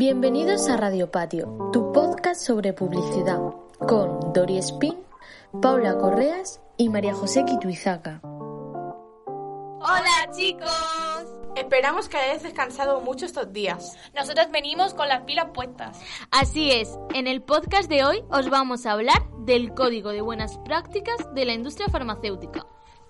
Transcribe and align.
Bienvenidos 0.00 0.66
a 0.70 0.78
Radio 0.78 1.10
Patio, 1.10 1.68
tu 1.74 1.92
podcast 1.92 2.40
sobre 2.40 2.72
publicidad, 2.72 3.38
con 3.86 4.32
Dori 4.32 4.56
Spin, 4.56 4.96
Paula 5.60 5.98
Correas 5.98 6.62
y 6.78 6.88
María 6.88 7.12
José 7.12 7.44
Quituizaca. 7.44 8.22
¡Hola 8.24 10.30
chicos! 10.34 11.26
Esperamos 11.54 12.08
que 12.08 12.16
hayáis 12.16 12.42
descansado 12.42 13.02
mucho 13.02 13.26
estos 13.26 13.52
días. 13.52 13.98
Nosotros 14.14 14.50
venimos 14.50 14.94
con 14.94 15.06
las 15.06 15.24
pilas 15.24 15.48
puestas. 15.52 16.00
Así 16.30 16.72
es, 16.72 16.98
en 17.12 17.26
el 17.26 17.42
podcast 17.42 17.90
de 17.90 18.02
hoy 18.02 18.24
os 18.30 18.48
vamos 18.48 18.86
a 18.86 18.92
hablar 18.92 19.22
del 19.40 19.74
Código 19.74 20.12
de 20.12 20.22
Buenas 20.22 20.56
Prácticas 20.64 21.18
de 21.34 21.44
la 21.44 21.52
Industria 21.52 21.90
Farmacéutica. 21.90 22.66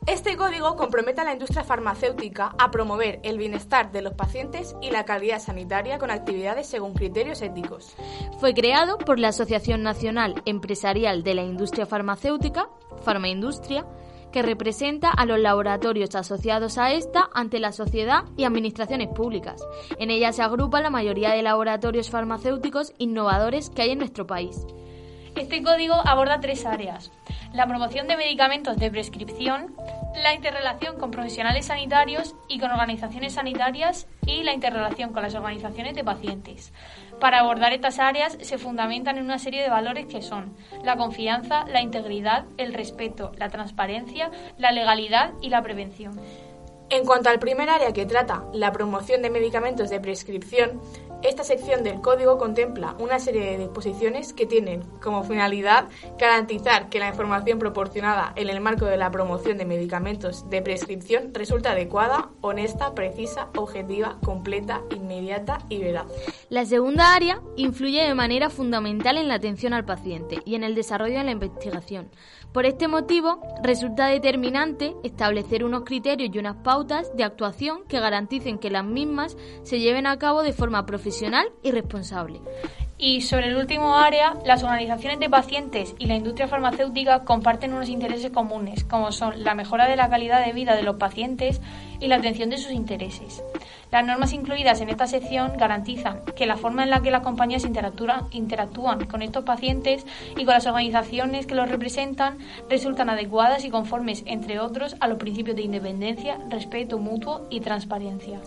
Este 0.07 0.37
código 0.37 0.77
compromete 0.77 1.21
a 1.21 1.25
la 1.25 1.35
industria 1.35 1.63
farmacéutica 1.63 2.55
a 2.59 2.71
promover 2.71 3.21
el 3.23 3.37
bienestar 3.37 3.93
de 3.93 4.01
los 4.01 4.15
pacientes 4.15 4.75
y 4.81 4.91
la 4.91 5.05
calidad 5.05 5.41
sanitaria 5.41 5.99
con 5.99 6.11
actividades 6.11 6.67
según 6.67 6.95
criterios 6.95 7.43
éticos. 7.43 7.95
Fue 8.39 8.55
creado 8.55 8.97
por 8.97 9.19
la 9.19 9.29
Asociación 9.29 9.83
Nacional 9.83 10.43
Empresarial 10.47 11.23
de 11.23 11.35
la 11.35 11.43
Industria 11.43 11.85
Farmacéutica, 11.85 12.71
Farmaindustria, 13.03 13.87
que 14.33 14.43
representa 14.43 15.11
a 15.11 15.27
los 15.27 15.39
laboratorios 15.39 16.15
asociados 16.15 16.79
a 16.79 16.93
esta 16.93 17.29
ante 17.35 17.59
la 17.59 17.73
sociedad 17.73 18.25
y 18.37 18.45
administraciones 18.45 19.09
públicas. 19.09 19.61
En 19.99 20.11
ella 20.11 20.33
se 20.33 20.43
agrupa 20.43 20.81
la 20.81 20.91
mayoría 20.91 21.31
de 21.31 21.43
laboratorios 21.43 22.11
farmacéuticos 22.11 22.95
innovadores 22.99 23.71
que 23.71 23.83
hay 23.83 23.91
en 23.91 23.99
nuestro 23.99 24.27
país. 24.27 24.67
Este 25.37 25.63
código 25.63 25.95
aborda 25.95 26.41
tres 26.41 26.67
áreas. 26.67 27.11
La 27.53 27.67
promoción 27.67 28.07
de 28.09 28.17
medicamentos 28.17 28.77
de 28.77 28.91
prescripción, 28.91 29.75
la 30.23 30.35
interrelación 30.35 30.99
con 30.99 31.11
profesionales 31.11 31.67
sanitarios 31.67 32.35
y 32.49 32.59
con 32.59 32.71
organizaciones 32.71 33.35
sanitarias 33.35 34.07
y 34.27 34.43
la 34.43 34.53
interrelación 34.53 35.13
con 35.13 35.23
las 35.23 35.35
organizaciones 35.35 35.95
de 35.95 36.05
pacientes. 36.05 36.73
Para 37.21 37.41
abordar 37.41 37.73
estas 37.73 37.99
áreas 37.99 38.37
se 38.41 38.59
fundamentan 38.59 39.19
en 39.19 39.25
una 39.25 39.39
serie 39.39 39.63
de 39.63 39.71
valores 39.71 40.07
que 40.07 40.23
son 40.23 40.55
la 40.85 40.97
confianza, 40.97 41.65
la 41.67 41.81
integridad, 41.81 42.45
el 42.57 42.75
respeto, 42.75 43.33
la 43.37 43.49
transparencia, 43.49 44.31
la 44.59 44.73
legalidad 44.73 45.33
y 45.41 45.51
la 45.51 45.63
prevención. 45.63 46.21
En 46.91 47.05
cuanto 47.05 47.31
al 47.31 47.39
primer 47.39 47.71
área 47.71 47.93
que 47.93 48.05
trata 48.05 48.43
la 48.53 48.73
promoción 48.73 49.23
de 49.23 49.31
medicamentos 49.31 49.91
de 49.91 50.01
prescripción, 50.01 50.81
esta 51.23 51.45
sección 51.45 51.85
del 51.85 52.01
código 52.01 52.39
contempla 52.39 52.95
una 52.99 53.19
serie 53.19 53.45
de 53.45 53.59
disposiciones 53.59 54.33
que 54.33 54.47
tienen 54.47 54.83
como 55.03 55.23
finalidad 55.23 55.89
garantizar 56.19 56.89
que 56.89 56.99
la 56.99 57.09
información 57.09 57.59
proporcionada 57.59 58.33
en 58.37 58.49
el 58.49 58.61
marco 58.61 58.87
de 58.87 58.97
la 58.97 59.11
promoción 59.11 59.59
de 59.59 59.67
medicamentos 59.67 60.49
de 60.49 60.63
prescripción 60.63 61.35
resulta 61.35 61.73
adecuada, 61.73 62.31
honesta, 62.41 62.95
precisa, 62.95 63.49
objetiva, 63.55 64.17
completa, 64.25 64.83
inmediata 64.91 65.59
y 65.69 65.79
veraz. 65.79 66.07
La 66.51 66.65
segunda 66.65 67.15
área 67.15 67.41
influye 67.57 68.03
de 68.03 68.13
manera 68.13 68.51
fundamental 68.51 69.17
en 69.19 69.29
la 69.29 69.35
atención 69.35 69.73
al 69.73 69.85
paciente 69.85 70.41
y 70.45 70.57
en 70.57 70.65
el 70.65 70.75
desarrollo 70.75 71.19
de 71.19 71.23
la 71.23 71.31
investigación. 71.31 72.11
Por 72.53 72.67
este 72.67 72.89
motivo, 72.89 73.41
resulta 73.63 74.09
determinante 74.09 74.97
establecer 75.05 75.63
unos 75.63 75.85
criterios 75.85 76.35
y 76.35 76.39
unas 76.41 76.57
pautas 76.57 77.17
de 77.17 77.23
actuación 77.23 77.85
que 77.87 78.01
garanticen 78.01 78.59
que 78.59 78.69
las 78.69 78.85
mismas 78.85 79.37
se 79.63 79.79
lleven 79.79 80.09
a 80.09 80.19
cabo 80.19 80.43
de 80.43 80.53
forma 80.53 80.87
profesional 80.87 81.47
y 81.63 81.71
responsable. 81.71 82.41
Y 82.99 83.21
sobre 83.21 83.47
el 83.47 83.57
último 83.57 83.97
área, 83.97 84.35
las 84.45 84.65
organizaciones 84.65 85.21
de 85.21 85.31
pacientes 85.31 85.95
y 85.99 86.07
la 86.07 86.17
industria 86.17 86.49
farmacéutica 86.49 87.25
comparten 87.25 87.73
unos 87.73 87.89
intereses 87.89 88.33
comunes, 88.33 88.85
como 88.85 89.13
son 89.13 89.45
la 89.45 89.55
mejora 89.55 89.89
de 89.89 89.97
la 89.97 90.11
calidad 90.11 90.45
de 90.45 90.53
vida 90.53 90.75
de 90.75 90.83
los 90.83 90.97
pacientes 90.97 91.63
y 92.01 92.09
la 92.09 92.17
atención 92.17 92.51
de 92.51 92.59
sus 92.59 92.73
intereses. 92.73 93.43
Las 93.91 94.07
normas 94.07 94.33
incluidas 94.33 94.81
en 94.81 94.89
esta 94.89 95.09
sección 95.09 95.53
garantizan 95.57 96.23
que 96.37 96.47
la 96.47 96.57
forma 96.57 96.85
en 96.85 96.91
la 96.91 97.03
que 97.03 97.11
las 97.11 97.23
compañías 97.23 97.65
interactúan, 97.65 99.07
con 99.07 99.23
estos 99.23 99.45
pacientes 99.45 100.07
y 100.37 100.45
con 100.45 100.55
las 100.55 100.67
organizaciones 100.67 101.47
que 101.47 101.57
los 101.57 101.69
representan 101.69 102.39
resultan 102.69 103.11
adecuadas 103.11 103.65
y 103.65 103.71
conformes, 103.71 104.23
entre 104.27 104.61
otros, 104.61 104.97
a 105.01 105.09
los 105.09 105.19
principios 105.19 105.57
de 105.57 105.63
independencia, 105.63 106.39
respeto 106.49 106.99
mutuo 106.99 107.49
y 107.51 107.61
transparencia. 107.61 108.41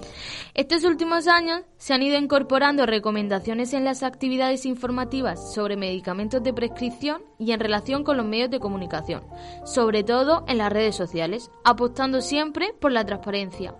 Estos 0.53 0.85
últimos 0.85 1.27
años 1.27 1.63
se 1.77 1.93
han 1.93 2.03
ido 2.03 2.17
incorporando 2.17 2.85
recomendaciones 2.85 3.73
en 3.73 3.83
las 3.83 4.03
actividades 4.03 4.65
informativas 4.65 5.53
sobre 5.53 5.75
medicamentos 5.75 6.41
de 6.41 6.53
prescripción 6.53 7.21
y 7.37 7.51
en 7.51 7.59
relación 7.59 8.03
con 8.03 8.15
los 8.15 8.25
medios 8.25 8.49
de 8.49 8.59
comunicación, 8.59 9.23
sobre 9.65 10.03
todo 10.03 10.45
en 10.47 10.59
las 10.59 10.71
redes 10.71 10.95
sociales, 10.95 11.51
apostando 11.65 12.21
siempre 12.21 12.73
por 12.79 12.91
la 12.91 13.05
transparencia. 13.05 13.73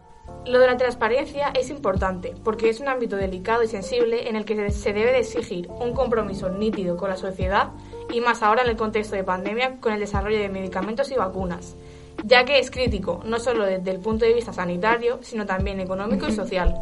Lo 0.46 0.60
de 0.60 0.68
la 0.68 0.78
transparencia 0.78 1.50
es 1.50 1.70
importante 1.70 2.34
porque 2.44 2.70
es 2.70 2.80
un 2.80 2.88
ámbito 2.88 3.16
delicado 3.16 3.64
y 3.64 3.68
sensible 3.68 4.28
en 4.30 4.36
el 4.36 4.46
que 4.46 4.72
se 4.72 4.94
debe 4.94 5.12
de 5.12 5.20
exigir 5.20 5.70
un 5.70 5.94
compromiso 5.94 6.50
nítido 6.50 6.98
con 6.98 7.10
la 7.10 7.18
sociedad 7.18 7.72
y 8.12 8.22
más 8.22 8.44
ahora 8.44 8.64
en 8.64 8.70
el 8.70 8.78
contexto 8.78 9.16
de 9.16 9.24
pandemia 9.24 9.80
con 9.80 9.94
el 9.94 10.00
desarrollo 10.00 10.40
de 10.40 10.50
medicamentos 10.50 11.12
y 11.12 11.16
vacunas 11.16 11.76
ya 12.24 12.46
que 12.46 12.60
es 12.60 12.72
crítico 12.72 13.22
no 13.26 13.40
solo 13.40 13.66
desde 13.66 13.92
el 13.92 14.00
punto 14.00 14.26
de 14.26 14.34
vista 14.34 14.54
sanitario, 14.54 15.20
sino 15.22 15.46
también 15.46 15.80
económico 15.80 16.28
y 16.28 16.32
social. 16.36 16.82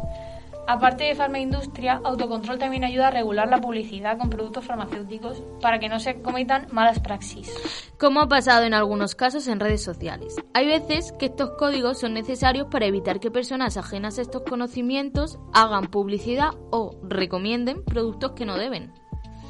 Aparte 0.66 1.04
de 1.04 1.14
farmaindustria, 1.14 2.00
autocontrol 2.04 2.58
también 2.58 2.84
ayuda 2.84 3.08
a 3.08 3.10
regular 3.10 3.48
la 3.48 3.60
publicidad 3.60 4.16
con 4.16 4.30
productos 4.30 4.64
farmacéuticos 4.64 5.42
para 5.60 5.80
que 5.80 5.88
no 5.88 5.98
se 5.98 6.22
cometan 6.22 6.68
malas 6.70 7.00
praxis. 7.00 7.52
Como 7.98 8.20
ha 8.20 8.28
pasado 8.28 8.64
en 8.64 8.74
algunos 8.74 9.14
casos 9.14 9.48
en 9.48 9.60
redes 9.60 9.82
sociales. 9.82 10.36
Hay 10.54 10.66
veces 10.66 11.12
que 11.12 11.26
estos 11.26 11.50
códigos 11.58 11.98
son 11.98 12.14
necesarios 12.14 12.68
para 12.70 12.86
evitar 12.86 13.18
que 13.18 13.30
personas 13.30 13.76
ajenas 13.76 14.18
a 14.18 14.22
estos 14.22 14.42
conocimientos 14.42 15.38
hagan 15.52 15.86
publicidad 15.86 16.50
o 16.70 16.96
recomienden 17.02 17.84
productos 17.84 18.32
que 18.32 18.46
no 18.46 18.56
deben. 18.56 18.92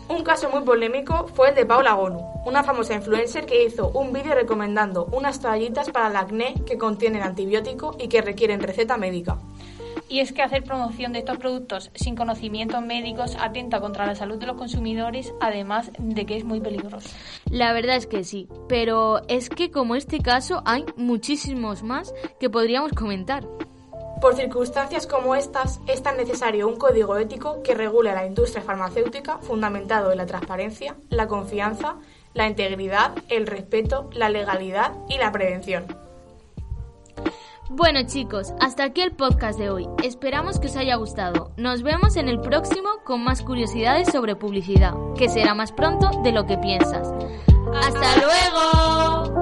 Un 0.08 0.24
caso 0.24 0.50
muy 0.50 0.62
polémico 0.62 1.26
fue 1.34 1.50
el 1.50 1.54
de 1.54 1.64
Paula 1.64 1.94
Gonu, 1.94 2.20
una 2.44 2.64
famosa 2.64 2.94
influencer 2.94 3.46
que 3.46 3.64
hizo 3.64 3.88
un 3.90 4.12
vídeo 4.12 4.34
recomendando 4.34 5.06
unas 5.06 5.40
toallitas 5.40 5.90
para 5.90 6.08
el 6.08 6.16
acné 6.16 6.54
que 6.66 6.76
contienen 6.76 7.22
antibiótico 7.22 7.96
y 7.98 8.08
que 8.08 8.20
requieren 8.20 8.60
receta 8.60 8.98
médica. 8.98 9.38
Y 10.12 10.20
es 10.20 10.34
que 10.34 10.42
hacer 10.42 10.62
promoción 10.62 11.14
de 11.14 11.20
estos 11.20 11.38
productos 11.38 11.90
sin 11.94 12.16
conocimientos 12.16 12.82
médicos 12.82 13.34
atenta 13.40 13.80
contra 13.80 14.04
la 14.04 14.14
salud 14.14 14.36
de 14.36 14.44
los 14.44 14.58
consumidores, 14.58 15.32
además 15.40 15.90
de 15.98 16.26
que 16.26 16.36
es 16.36 16.44
muy 16.44 16.60
peligroso. 16.60 17.08
La 17.48 17.72
verdad 17.72 17.96
es 17.96 18.06
que 18.06 18.22
sí, 18.22 18.46
pero 18.68 19.22
es 19.28 19.48
que 19.48 19.70
como 19.70 19.94
este 19.94 20.18
caso 20.18 20.62
hay 20.66 20.84
muchísimos 20.96 21.82
más 21.82 22.12
que 22.38 22.50
podríamos 22.50 22.92
comentar. 22.92 23.48
Por 24.20 24.36
circunstancias 24.36 25.06
como 25.06 25.34
estas, 25.34 25.80
es 25.88 26.02
tan 26.02 26.18
necesario 26.18 26.68
un 26.68 26.76
código 26.76 27.16
ético 27.16 27.62
que 27.62 27.72
regule 27.72 28.12
la 28.12 28.26
industria 28.26 28.62
farmacéutica 28.62 29.38
fundamentado 29.38 30.12
en 30.12 30.18
la 30.18 30.26
transparencia, 30.26 30.94
la 31.08 31.26
confianza, 31.26 31.96
la 32.34 32.46
integridad, 32.46 33.14
el 33.30 33.46
respeto, 33.46 34.10
la 34.12 34.28
legalidad 34.28 34.92
y 35.08 35.16
la 35.16 35.32
prevención. 35.32 36.01
Bueno 37.74 38.00
chicos, 38.04 38.52
hasta 38.60 38.84
aquí 38.84 39.00
el 39.00 39.12
podcast 39.12 39.58
de 39.58 39.70
hoy. 39.70 39.88
Esperamos 40.04 40.60
que 40.60 40.66
os 40.66 40.76
haya 40.76 40.96
gustado. 40.96 41.52
Nos 41.56 41.82
vemos 41.82 42.16
en 42.16 42.28
el 42.28 42.38
próximo 42.38 42.90
con 43.02 43.24
más 43.24 43.40
curiosidades 43.40 44.12
sobre 44.12 44.36
publicidad, 44.36 44.92
que 45.16 45.30
será 45.30 45.54
más 45.54 45.72
pronto 45.72 46.10
de 46.22 46.32
lo 46.32 46.44
que 46.44 46.58
piensas. 46.58 47.10
¡Hasta 47.74 48.16
luego! 48.18 49.41